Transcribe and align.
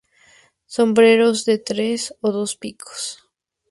Sombreros 0.75 1.37
de 1.45 1.55
tres 1.59 2.01
o 2.21 2.31
dos 2.31 2.55
picos. 2.55 3.01